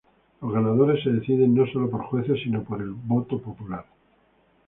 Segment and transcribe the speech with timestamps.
[0.41, 3.85] Los ganadores se deciden no solo por jueces, sino por el voto popular.